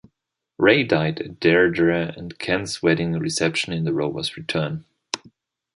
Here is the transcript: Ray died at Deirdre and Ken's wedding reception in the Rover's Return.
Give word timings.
Ray 0.57 0.83
died 0.83 1.21
at 1.21 1.39
Deirdre 1.39 2.11
and 2.17 2.39
Ken's 2.39 2.81
wedding 2.81 3.13
reception 3.19 3.71
in 3.71 3.83
the 3.83 3.93
Rover's 3.93 4.35
Return. 4.35 4.83